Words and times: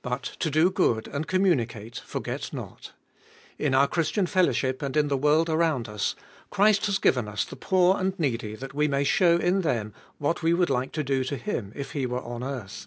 But 0.00 0.22
to 0.38 0.50
do 0.50 0.70
good 0.70 1.06
and 1.08 1.24
to 1.24 1.28
communicate 1.30 1.98
forget 1.98 2.54
not. 2.54 2.92
In 3.58 3.74
our 3.74 3.86
Christian 3.86 4.24
fellowship, 4.24 4.80
and 4.80 4.96
in 4.96 5.08
the 5.08 5.16
world 5.18 5.50
around 5.50 5.90
us, 5.90 6.16
Christ 6.48 6.86
has 6.86 6.96
given 6.96 7.28
us 7.28 7.44
the 7.44 7.54
poor 7.56 7.98
and 7.98 8.18
needy 8.18 8.54
that 8.54 8.72
we 8.72 8.88
may 8.88 9.04
show 9.04 9.36
in 9.36 9.60
them 9.60 9.92
what 10.16 10.42
we 10.42 10.54
would 10.54 10.70
like 10.70 10.92
to 10.92 11.04
do 11.04 11.22
to 11.24 11.36
Him, 11.36 11.70
if 11.74 11.92
He 11.92 12.06
were 12.06 12.22
on 12.22 12.42
earth. 12.42 12.86